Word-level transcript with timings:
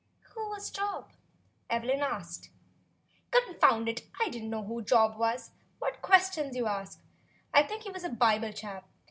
"Who 0.33 0.49
was 0.49 0.71
Job.?" 0.71 1.11
Evelyn 1.69 2.01
asked. 2.01 2.49
"Confound 3.29 3.87
it! 3.87 4.07
I 4.19 4.29
don't 4.29 4.49
know 4.49 4.63
who 4.63 4.81
Job 4.81 5.15
was. 5.15 5.51
What 5.77 6.01
questions 6.01 6.55
you 6.55 6.63
do 6.63 6.67
ask! 6.67 6.99
I 7.53 7.61
think 7.61 7.83
he 7.83 7.91
was 7.91 8.03
a 8.03 8.09
Bible 8.09 8.51
chap. 8.51 8.89